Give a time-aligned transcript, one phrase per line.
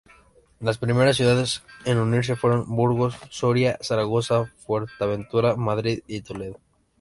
[0.59, 6.59] Las primeras ciudades en unirse fueron Burgos, Soria, Zaragoza, Fuerteventura, Madrid y Toledo.